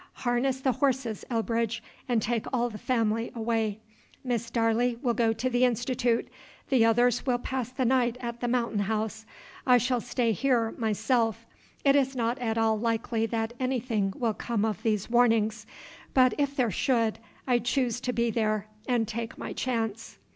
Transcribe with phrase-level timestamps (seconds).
[0.25, 3.77] Harness the horses, Elbridge, and take all the family away.
[4.23, 6.27] Miss Darley will go to the Institute;
[6.69, 9.27] the others will pass the night at the Mountain House.
[9.67, 11.45] I shall stay here, myself:
[11.85, 15.67] it is not at all likely that anything will come of these warnings;
[16.15, 20.17] but if there should, I choose to be there and take my chance."